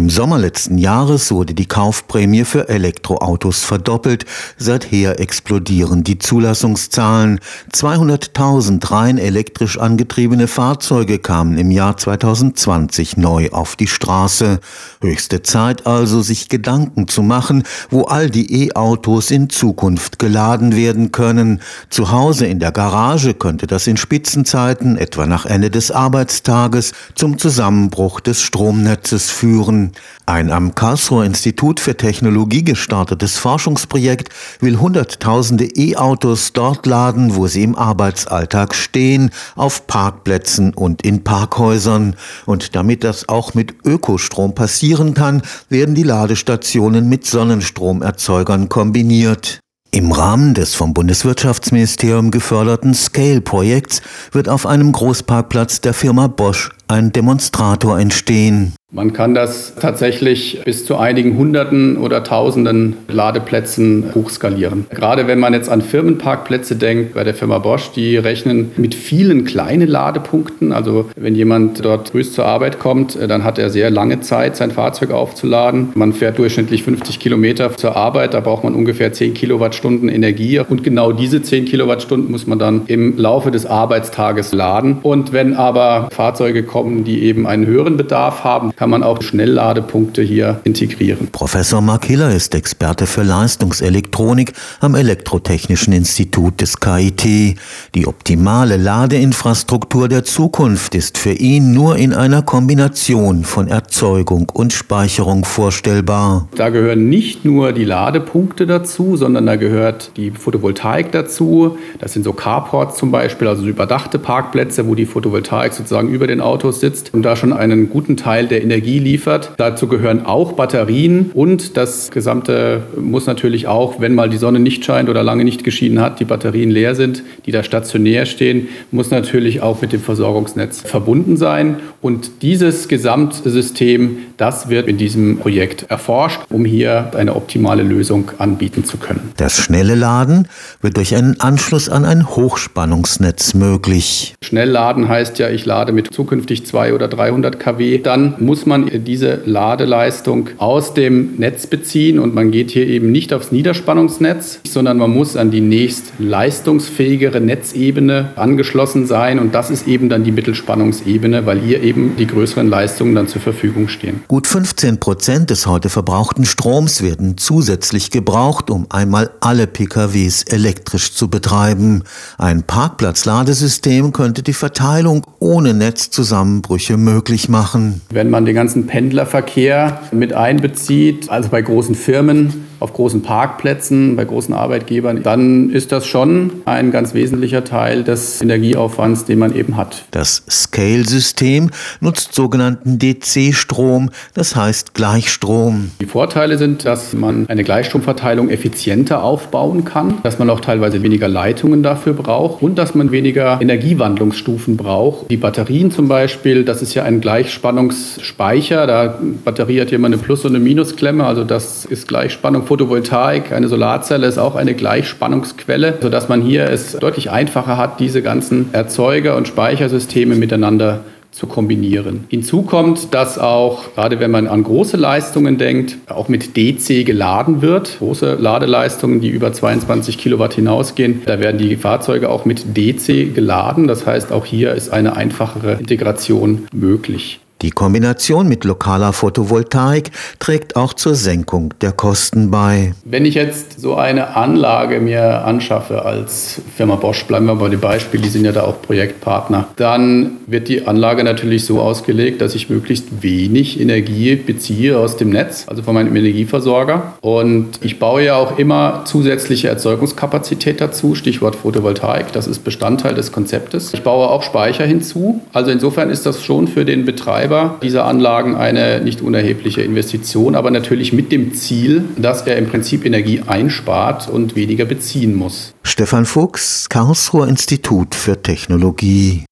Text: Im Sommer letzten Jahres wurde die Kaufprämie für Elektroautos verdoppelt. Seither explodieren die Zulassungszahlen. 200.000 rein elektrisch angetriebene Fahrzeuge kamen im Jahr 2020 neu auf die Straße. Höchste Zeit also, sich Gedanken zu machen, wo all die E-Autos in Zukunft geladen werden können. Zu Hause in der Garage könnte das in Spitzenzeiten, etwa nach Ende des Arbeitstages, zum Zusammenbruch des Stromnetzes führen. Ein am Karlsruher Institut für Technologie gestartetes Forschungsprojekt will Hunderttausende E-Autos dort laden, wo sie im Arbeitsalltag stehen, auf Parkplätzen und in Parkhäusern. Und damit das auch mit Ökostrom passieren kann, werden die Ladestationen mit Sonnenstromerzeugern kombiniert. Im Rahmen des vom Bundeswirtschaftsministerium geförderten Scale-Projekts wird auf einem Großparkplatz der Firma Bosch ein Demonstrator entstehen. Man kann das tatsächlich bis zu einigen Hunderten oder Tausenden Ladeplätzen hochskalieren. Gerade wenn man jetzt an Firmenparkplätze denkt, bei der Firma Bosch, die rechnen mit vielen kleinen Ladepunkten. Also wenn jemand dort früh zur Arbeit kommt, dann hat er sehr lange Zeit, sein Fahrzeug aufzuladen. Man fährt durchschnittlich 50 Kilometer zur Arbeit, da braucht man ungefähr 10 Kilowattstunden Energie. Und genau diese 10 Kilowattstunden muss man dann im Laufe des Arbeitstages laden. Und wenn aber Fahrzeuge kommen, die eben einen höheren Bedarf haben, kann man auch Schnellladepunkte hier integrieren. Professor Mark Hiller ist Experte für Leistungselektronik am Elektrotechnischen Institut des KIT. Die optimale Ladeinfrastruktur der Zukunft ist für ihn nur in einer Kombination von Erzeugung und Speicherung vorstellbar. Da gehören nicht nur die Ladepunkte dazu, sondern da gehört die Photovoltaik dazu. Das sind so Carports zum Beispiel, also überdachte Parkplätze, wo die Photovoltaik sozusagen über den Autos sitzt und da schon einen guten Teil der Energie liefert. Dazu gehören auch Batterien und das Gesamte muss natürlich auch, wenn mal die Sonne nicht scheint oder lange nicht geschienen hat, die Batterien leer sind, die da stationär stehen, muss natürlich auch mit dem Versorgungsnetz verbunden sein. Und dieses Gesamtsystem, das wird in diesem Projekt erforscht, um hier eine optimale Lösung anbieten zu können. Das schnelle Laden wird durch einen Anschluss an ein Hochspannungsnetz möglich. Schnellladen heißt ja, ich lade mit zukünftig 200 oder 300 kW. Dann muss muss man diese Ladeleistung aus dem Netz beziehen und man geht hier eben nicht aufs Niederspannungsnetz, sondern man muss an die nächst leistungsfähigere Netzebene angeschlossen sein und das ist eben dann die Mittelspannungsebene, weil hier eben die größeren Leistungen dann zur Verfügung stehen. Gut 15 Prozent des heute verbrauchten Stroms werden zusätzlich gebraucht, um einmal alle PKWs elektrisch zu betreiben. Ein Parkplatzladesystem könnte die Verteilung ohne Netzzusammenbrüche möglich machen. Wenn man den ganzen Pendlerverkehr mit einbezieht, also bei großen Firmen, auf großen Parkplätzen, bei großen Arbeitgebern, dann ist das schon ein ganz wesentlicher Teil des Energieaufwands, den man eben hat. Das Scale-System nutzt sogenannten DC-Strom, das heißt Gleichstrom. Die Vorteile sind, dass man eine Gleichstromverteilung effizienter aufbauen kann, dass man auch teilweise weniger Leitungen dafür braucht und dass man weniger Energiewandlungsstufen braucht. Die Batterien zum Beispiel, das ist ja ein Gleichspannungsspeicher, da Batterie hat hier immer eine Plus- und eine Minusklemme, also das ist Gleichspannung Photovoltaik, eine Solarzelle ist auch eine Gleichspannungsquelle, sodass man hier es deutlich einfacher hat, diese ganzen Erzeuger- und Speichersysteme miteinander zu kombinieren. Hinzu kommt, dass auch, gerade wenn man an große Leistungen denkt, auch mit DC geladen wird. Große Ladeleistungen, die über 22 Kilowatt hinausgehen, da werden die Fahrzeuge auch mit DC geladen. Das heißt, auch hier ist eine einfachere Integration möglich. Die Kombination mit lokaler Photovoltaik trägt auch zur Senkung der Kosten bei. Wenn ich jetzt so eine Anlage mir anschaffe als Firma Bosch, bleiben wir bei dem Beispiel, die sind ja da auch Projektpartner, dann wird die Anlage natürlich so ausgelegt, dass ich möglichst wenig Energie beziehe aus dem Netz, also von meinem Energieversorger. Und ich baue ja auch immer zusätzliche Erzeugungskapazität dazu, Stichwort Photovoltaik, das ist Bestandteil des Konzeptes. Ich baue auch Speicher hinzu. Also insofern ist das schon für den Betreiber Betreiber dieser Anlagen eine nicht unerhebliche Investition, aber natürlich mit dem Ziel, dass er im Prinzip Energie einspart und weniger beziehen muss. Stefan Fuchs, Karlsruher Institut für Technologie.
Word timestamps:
Im 0.00 0.08
Sommer 0.08 0.38
letzten 0.38 0.78
Jahres 0.78 1.30
wurde 1.30 1.52
die 1.52 1.66
Kaufprämie 1.66 2.46
für 2.46 2.70
Elektroautos 2.70 3.64
verdoppelt. 3.64 4.24
Seither 4.56 5.20
explodieren 5.20 6.04
die 6.04 6.16
Zulassungszahlen. 6.16 7.38
200.000 7.74 8.90
rein 8.90 9.18
elektrisch 9.18 9.78
angetriebene 9.78 10.48
Fahrzeuge 10.48 11.18
kamen 11.18 11.58
im 11.58 11.70
Jahr 11.70 11.98
2020 11.98 13.18
neu 13.18 13.50
auf 13.50 13.76
die 13.76 13.88
Straße. 13.88 14.60
Höchste 15.02 15.42
Zeit 15.42 15.86
also, 15.86 16.22
sich 16.22 16.48
Gedanken 16.48 17.06
zu 17.06 17.22
machen, 17.22 17.64
wo 17.90 18.04
all 18.04 18.30
die 18.30 18.68
E-Autos 18.68 19.30
in 19.30 19.50
Zukunft 19.50 20.18
geladen 20.18 20.74
werden 20.74 21.12
können. 21.12 21.60
Zu 21.90 22.10
Hause 22.10 22.46
in 22.46 22.58
der 22.58 22.72
Garage 22.72 23.34
könnte 23.34 23.66
das 23.66 23.86
in 23.86 23.98
Spitzenzeiten, 23.98 24.96
etwa 24.96 25.26
nach 25.26 25.44
Ende 25.44 25.68
des 25.68 25.90
Arbeitstages, 25.90 26.92
zum 27.14 27.36
Zusammenbruch 27.36 28.20
des 28.20 28.40
Stromnetzes 28.40 29.28
führen. 29.28 29.89
Ein 30.26 30.50
am 30.50 30.74
Karlsruher 30.74 31.24
Institut 31.24 31.80
für 31.80 31.96
Technologie 31.96 32.62
gestartetes 32.64 33.38
Forschungsprojekt 33.38 34.28
will 34.60 34.78
Hunderttausende 34.78 35.64
E-Autos 35.64 36.52
dort 36.52 36.86
laden, 36.86 37.36
wo 37.36 37.46
sie 37.46 37.62
im 37.62 37.76
Arbeitsalltag 37.76 38.74
stehen, 38.74 39.30
auf 39.56 39.86
Parkplätzen 39.86 40.74
und 40.74 41.02
in 41.02 41.24
Parkhäusern. 41.24 42.16
Und 42.46 42.74
damit 42.76 43.04
das 43.04 43.28
auch 43.28 43.54
mit 43.54 43.74
Ökostrom 43.84 44.54
passieren 44.54 45.14
kann, 45.14 45.42
werden 45.68 45.94
die 45.94 46.02
Ladestationen 46.02 47.08
mit 47.08 47.26
Sonnenstromerzeugern 47.26 48.68
kombiniert. 48.68 49.60
Im 49.92 50.12
Rahmen 50.12 50.54
des 50.54 50.76
vom 50.76 50.94
Bundeswirtschaftsministerium 50.94 52.30
geförderten 52.30 52.94
Scale-Projekts 52.94 54.02
wird 54.30 54.48
auf 54.48 54.64
einem 54.64 54.92
Großparkplatz 54.92 55.80
der 55.80 55.94
Firma 55.94 56.28
Bosch 56.28 56.70
ein 56.86 57.10
Demonstrator 57.10 57.98
entstehen. 57.98 58.72
Man 58.92 59.12
kann 59.12 59.34
das 59.34 59.76
tatsächlich 59.76 60.62
bis 60.64 60.84
zu 60.84 60.96
einigen 60.96 61.38
Hunderten 61.38 61.96
oder 61.96 62.24
Tausenden 62.24 62.96
Ladeplätzen 63.06 64.06
hochskalieren. 64.16 64.86
Gerade 64.90 65.28
wenn 65.28 65.38
man 65.38 65.54
jetzt 65.54 65.68
an 65.68 65.80
Firmenparkplätze 65.80 66.74
denkt, 66.74 67.14
bei 67.14 67.22
der 67.22 67.34
Firma 67.34 67.58
Bosch, 67.58 67.92
die 67.94 68.16
rechnen 68.16 68.72
mit 68.76 68.96
vielen 68.96 69.44
kleinen 69.44 69.86
Ladepunkten. 69.86 70.72
Also 70.72 71.08
wenn 71.14 71.36
jemand 71.36 71.84
dort 71.84 72.08
früh 72.08 72.24
zur 72.24 72.46
Arbeit 72.46 72.80
kommt, 72.80 73.16
dann 73.16 73.44
hat 73.44 73.60
er 73.60 73.70
sehr 73.70 73.90
lange 73.90 74.22
Zeit, 74.22 74.56
sein 74.56 74.72
Fahrzeug 74.72 75.12
aufzuladen. 75.12 75.90
Man 75.94 76.12
fährt 76.12 76.38
durchschnittlich 76.38 76.82
50 76.82 77.20
Kilometer 77.20 77.76
zur 77.76 77.94
Arbeit, 77.94 78.34
da 78.34 78.40
braucht 78.40 78.64
man 78.64 78.74
ungefähr 78.74 79.12
10 79.12 79.34
Kilowattstunden 79.34 80.08
Energie. 80.08 80.58
Und 80.58 80.82
genau 80.82 81.12
diese 81.12 81.42
10 81.42 81.66
Kilowattstunden 81.66 82.28
muss 82.28 82.48
man 82.48 82.58
dann 82.58 82.82
im 82.88 83.16
Laufe 83.16 83.52
des 83.52 83.66
Arbeitstages 83.66 84.52
laden. 84.52 84.98
Und 85.02 85.32
wenn 85.32 85.54
aber 85.54 86.08
Fahrzeuge 86.10 86.64
kommen, 86.64 87.04
die 87.04 87.22
eben 87.22 87.46
einen 87.46 87.66
höheren 87.66 87.96
Bedarf 87.96 88.42
haben, 88.42 88.72
kann 88.80 88.88
man 88.88 89.02
auch 89.02 89.20
Schnellladepunkte 89.20 90.22
hier 90.22 90.62
integrieren. 90.64 91.28
Professor 91.32 91.82
Mark 91.82 92.06
Hiller 92.06 92.34
ist 92.34 92.54
Experte 92.54 93.04
für 93.04 93.22
Leistungselektronik 93.22 94.54
am 94.80 94.94
Elektrotechnischen 94.94 95.92
Institut 95.92 96.62
des 96.62 96.80
KIT. 96.80 97.58
Die 97.94 98.06
optimale 98.06 98.78
Ladeinfrastruktur 98.78 100.08
der 100.08 100.24
Zukunft 100.24 100.94
ist 100.94 101.18
für 101.18 101.32
ihn 101.32 101.74
nur 101.74 101.98
in 101.98 102.14
einer 102.14 102.40
Kombination 102.40 103.44
von 103.44 103.68
Erzeugung 103.68 104.48
und 104.48 104.72
Speicherung 104.72 105.44
vorstellbar. 105.44 106.48
Da 106.56 106.70
gehören 106.70 107.10
nicht 107.10 107.44
nur 107.44 107.72
die 107.72 107.84
Ladepunkte 107.84 108.66
dazu, 108.66 109.14
sondern 109.18 109.44
da 109.44 109.56
gehört 109.56 110.12
die 110.16 110.30
Photovoltaik 110.30 111.12
dazu. 111.12 111.76
Das 111.98 112.14
sind 112.14 112.22
so 112.22 112.32
Carports 112.32 112.96
zum 112.96 113.10
Beispiel, 113.10 113.46
also 113.46 113.62
überdachte 113.66 114.18
Parkplätze, 114.18 114.88
wo 114.88 114.94
die 114.94 115.04
Photovoltaik 115.04 115.74
sozusagen 115.74 116.08
über 116.08 116.26
den 116.26 116.40
Autos 116.40 116.80
sitzt 116.80 117.12
und 117.12 117.20
da 117.24 117.36
schon 117.36 117.52
einen 117.52 117.90
guten 117.90 118.16
Teil 118.16 118.46
der 118.46 118.69
Energie 118.70 119.00
liefert. 119.00 119.50
Dazu 119.56 119.88
gehören 119.88 120.26
auch 120.26 120.52
Batterien 120.52 121.32
und 121.34 121.76
das 121.76 122.10
Gesamte 122.12 122.82
muss 122.96 123.26
natürlich 123.26 123.66
auch, 123.66 124.00
wenn 124.00 124.14
mal 124.14 124.30
die 124.30 124.36
Sonne 124.36 124.60
nicht 124.60 124.84
scheint 124.84 125.08
oder 125.08 125.24
lange 125.24 125.44
nicht 125.44 125.64
geschienen 125.64 126.00
hat, 126.00 126.20
die 126.20 126.24
Batterien 126.24 126.70
leer 126.70 126.94
sind, 126.94 127.24
die 127.46 127.50
da 127.50 127.64
stationär 127.64 128.26
stehen, 128.26 128.68
muss 128.92 129.10
natürlich 129.10 129.60
auch 129.60 129.82
mit 129.82 129.92
dem 129.92 130.00
Versorgungsnetz 130.00 130.82
verbunden 130.82 131.36
sein. 131.36 131.76
Und 132.00 132.42
dieses 132.42 132.86
Gesamtsystem, 132.86 134.18
das 134.36 134.68
wird 134.68 134.86
in 134.86 134.96
diesem 134.96 135.38
Projekt 135.38 135.86
erforscht, 135.88 136.40
um 136.48 136.64
hier 136.64 137.10
eine 137.16 137.34
optimale 137.34 137.82
Lösung 137.82 138.30
anbieten 138.38 138.84
zu 138.84 138.98
können. 138.98 139.32
Das 139.36 139.56
schnelle 139.56 139.96
Laden 139.96 140.46
wird 140.80 140.96
durch 140.96 141.16
einen 141.16 141.40
Anschluss 141.40 141.88
an 141.88 142.04
ein 142.04 142.28
Hochspannungsnetz 142.28 143.54
möglich. 143.54 144.34
Schnellladen 144.42 145.08
heißt 145.08 145.40
ja, 145.40 145.50
ich 145.50 145.66
lade 145.66 145.92
mit 145.92 146.14
zukünftig 146.14 146.66
200 146.66 147.00
oder 147.00 147.08
300 147.08 147.58
kW. 147.58 147.98
Dann 147.98 148.34
muss 148.38 148.59
muss 148.60 148.66
man 148.66 149.04
diese 149.06 149.40
Ladeleistung 149.46 150.50
aus 150.58 150.92
dem 150.92 151.36
Netz 151.36 151.66
beziehen 151.66 152.18
und 152.18 152.34
man 152.34 152.50
geht 152.50 152.70
hier 152.70 152.86
eben 152.86 153.10
nicht 153.10 153.32
aufs 153.32 153.52
Niederspannungsnetz, 153.52 154.60
sondern 154.68 154.98
man 154.98 155.10
muss 155.10 155.34
an 155.34 155.50
die 155.50 155.62
nächst 155.62 156.12
leistungsfähigere 156.18 157.40
Netzebene 157.40 158.32
angeschlossen 158.36 159.06
sein 159.06 159.38
und 159.38 159.54
das 159.54 159.70
ist 159.70 159.88
eben 159.88 160.10
dann 160.10 160.24
die 160.24 160.30
Mittelspannungsebene, 160.30 161.46
weil 161.46 161.58
hier 161.58 161.82
eben 161.82 162.16
die 162.18 162.26
größeren 162.26 162.68
Leistungen 162.68 163.14
dann 163.14 163.28
zur 163.28 163.40
Verfügung 163.40 163.88
stehen. 163.88 164.24
Gut 164.28 164.46
15 164.46 165.00
Prozent 165.00 165.48
des 165.48 165.66
heute 165.66 165.88
verbrauchten 165.88 166.44
Stroms 166.44 167.02
werden 167.02 167.38
zusätzlich 167.38 168.10
gebraucht, 168.10 168.68
um 168.68 168.88
einmal 168.90 169.30
alle 169.40 169.66
PKWs 169.66 170.42
elektrisch 170.42 171.14
zu 171.14 171.28
betreiben. 171.28 172.02
Ein 172.36 172.64
Parkplatzladesystem 172.64 174.12
könnte 174.12 174.42
die 174.42 174.52
Verteilung 174.52 175.26
ohne 175.38 175.72
Netzzusammenbrüche 175.72 176.98
möglich 176.98 177.48
machen. 177.48 178.02
Wenn 178.10 178.28
man 178.28 178.49
den 178.50 178.56
ganzen 178.56 178.88
Pendlerverkehr 178.88 180.00
mit 180.10 180.32
einbezieht, 180.32 181.30
also 181.30 181.50
bei 181.50 181.62
großen 181.62 181.94
Firmen, 181.94 182.66
auf 182.80 182.94
großen 182.94 183.22
Parkplätzen, 183.22 184.16
bei 184.16 184.24
großen 184.24 184.54
Arbeitgebern, 184.54 185.22
dann 185.22 185.70
ist 185.70 185.92
das 185.92 186.06
schon 186.06 186.50
ein 186.64 186.90
ganz 186.90 187.14
wesentlicher 187.14 187.62
Teil 187.64 188.02
des 188.04 188.40
Energieaufwands, 188.40 189.26
den 189.26 189.38
man 189.38 189.54
eben 189.54 189.76
hat. 189.76 190.04
Das 190.10 190.42
Scale-System 190.48 191.70
nutzt 192.00 192.34
sogenannten 192.34 192.98
DC-Strom, 192.98 194.10
das 194.34 194.56
heißt 194.56 194.94
Gleichstrom. 194.94 195.90
Die 196.00 196.06
Vorteile 196.06 196.56
sind, 196.56 196.86
dass 196.86 197.12
man 197.12 197.46
eine 197.48 197.64
Gleichstromverteilung 197.64 198.48
effizienter 198.48 199.22
aufbauen 199.22 199.84
kann, 199.84 200.14
dass 200.22 200.38
man 200.38 200.48
auch 200.48 200.60
teilweise 200.60 201.02
weniger 201.02 201.28
Leitungen 201.28 201.82
dafür 201.82 202.14
braucht 202.14 202.62
und 202.62 202.78
dass 202.78 202.94
man 202.94 203.12
weniger 203.12 203.60
Energiewandlungsstufen 203.60 204.76
braucht. 204.78 205.30
Die 205.30 205.36
Batterien 205.36 205.90
zum 205.90 206.08
Beispiel, 206.08 206.64
das 206.64 206.80
ist 206.80 206.94
ja 206.94 207.04
ein 207.04 207.20
Gleichspannungsspeicher, 207.20 208.86
da 208.86 209.18
Batterie 209.44 209.82
hat 209.82 209.90
hier 209.90 209.98
immer 209.98 210.06
eine 210.06 210.18
Plus- 210.18 210.44
und 210.46 210.54
eine 210.54 210.64
Minusklemme, 210.64 211.26
also 211.26 211.44
das 211.44 211.84
ist 211.84 212.08
Gleichspannung 212.08 212.64
Photovoltaik, 212.70 213.50
eine 213.50 213.66
Solarzelle 213.66 214.28
ist 214.28 214.38
auch 214.38 214.54
eine 214.54 214.74
Gleichspannungsquelle, 214.74 215.98
sodass 216.00 216.28
man 216.28 216.40
hier 216.40 216.70
es 216.70 216.92
deutlich 216.92 217.32
einfacher 217.32 217.76
hat, 217.76 217.98
diese 217.98 218.22
ganzen 218.22 218.72
Erzeuger- 218.72 219.36
und 219.36 219.48
Speichersysteme 219.48 220.36
miteinander 220.36 221.00
zu 221.32 221.48
kombinieren. 221.48 222.26
Hinzu 222.28 222.62
kommt, 222.62 223.12
dass 223.12 223.40
auch, 223.40 223.92
gerade 223.96 224.20
wenn 224.20 224.30
man 224.30 224.46
an 224.46 224.62
große 224.62 224.96
Leistungen 224.96 225.58
denkt, 225.58 225.96
auch 226.08 226.28
mit 226.28 226.56
DC 226.56 227.04
geladen 227.04 227.60
wird. 227.60 227.98
Große 227.98 228.36
Ladeleistungen, 228.36 229.20
die 229.20 229.30
über 229.30 229.52
22 229.52 230.16
Kilowatt 230.16 230.54
hinausgehen, 230.54 231.22
da 231.26 231.40
werden 231.40 231.58
die 231.58 231.74
Fahrzeuge 231.74 232.28
auch 232.28 232.44
mit 232.44 232.76
DC 232.76 233.34
geladen. 233.34 233.88
Das 233.88 234.06
heißt, 234.06 234.30
auch 234.30 234.44
hier 234.44 234.74
ist 234.74 234.90
eine 234.90 235.16
einfachere 235.16 235.72
Integration 235.72 236.68
möglich. 236.72 237.40
Die 237.62 237.70
Kombination 237.70 238.48
mit 238.48 238.64
lokaler 238.64 239.12
Photovoltaik 239.12 240.10
trägt 240.38 240.76
auch 240.76 240.94
zur 240.94 241.14
Senkung 241.14 241.74
der 241.82 241.92
Kosten 241.92 242.50
bei. 242.50 242.94
Wenn 243.04 243.26
ich 243.26 243.34
jetzt 243.34 243.78
so 243.78 243.96
eine 243.96 244.34
Anlage 244.34 244.98
mir 244.98 245.44
anschaffe 245.44 246.06
als 246.06 246.62
Firma 246.74 246.94
Bosch, 246.94 247.24
bleiben 247.24 247.44
wir 247.44 247.56
bei 247.56 247.68
dem 247.68 247.80
Beispiel, 247.80 248.22
die 248.22 248.30
sind 248.30 248.46
ja 248.46 248.52
da 248.52 248.62
auch 248.62 248.80
Projektpartner, 248.80 249.68
dann 249.76 250.38
wird 250.46 250.68
die 250.68 250.86
Anlage 250.86 251.22
natürlich 251.22 251.66
so 251.66 251.82
ausgelegt, 251.82 252.40
dass 252.40 252.54
ich 252.54 252.70
möglichst 252.70 253.22
wenig 253.22 253.78
Energie 253.78 254.36
beziehe 254.36 254.98
aus 254.98 255.18
dem 255.18 255.28
Netz, 255.28 255.64
also 255.66 255.82
von 255.82 255.92
meinem 255.92 256.16
Energieversorger. 256.16 257.12
Und 257.20 257.78
ich 257.82 257.98
baue 257.98 258.24
ja 258.24 258.36
auch 258.36 258.58
immer 258.58 259.02
zusätzliche 259.04 259.68
Erzeugungskapazität 259.68 260.80
dazu, 260.80 261.14
Stichwort 261.14 261.56
Photovoltaik, 261.56 262.32
das 262.32 262.46
ist 262.46 262.60
Bestandteil 262.64 263.14
des 263.14 263.32
Konzeptes. 263.32 263.92
Ich 263.92 264.02
baue 264.02 264.30
auch 264.30 264.42
Speicher 264.42 264.86
hinzu. 264.86 265.42
Also 265.52 265.70
insofern 265.70 266.08
ist 266.08 266.24
das 266.24 266.42
schon 266.42 266.66
für 266.66 266.86
den 266.86 267.04
Betreiber 267.04 267.49
Betreiber 267.50 267.78
dieser 267.82 268.04
Anlagen 268.04 268.54
eine 268.54 269.00
nicht 269.00 269.20
unerhebliche 269.22 269.82
Investition, 269.82 270.54
aber 270.54 270.70
natürlich 270.70 271.12
mit 271.12 271.32
dem 271.32 271.52
Ziel, 271.54 272.04
dass 272.16 272.42
er 272.42 272.56
im 272.56 272.68
Prinzip 272.68 273.04
Energie 273.04 273.42
einspart 273.46 274.28
und 274.28 274.56
weniger 274.56 274.84
beziehen 274.84 275.34
muss. 275.34 275.74
Stefan 275.82 276.24
Fuchs, 276.24 276.88
Karlsruher 276.88 277.48
Institut 277.48 278.14
für 278.14 278.40
Technologie. 278.40 279.44